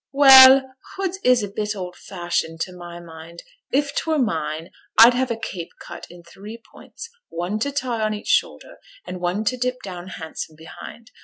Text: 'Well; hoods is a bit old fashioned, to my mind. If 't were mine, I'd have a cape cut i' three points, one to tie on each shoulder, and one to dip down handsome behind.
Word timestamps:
'Well; 0.11 0.73
hoods 0.95 1.19
is 1.23 1.43
a 1.43 1.47
bit 1.47 1.75
old 1.75 1.95
fashioned, 1.95 2.59
to 2.61 2.75
my 2.75 2.99
mind. 2.99 3.43
If 3.71 3.93
't 3.95 4.07
were 4.09 4.17
mine, 4.17 4.71
I'd 4.97 5.13
have 5.13 5.29
a 5.29 5.37
cape 5.37 5.69
cut 5.79 6.07
i' 6.11 6.21
three 6.27 6.57
points, 6.73 7.07
one 7.29 7.59
to 7.59 7.71
tie 7.71 8.01
on 8.01 8.15
each 8.15 8.25
shoulder, 8.25 8.79
and 9.05 9.19
one 9.21 9.43
to 9.43 9.57
dip 9.57 9.83
down 9.83 10.07
handsome 10.07 10.55
behind. 10.55 11.11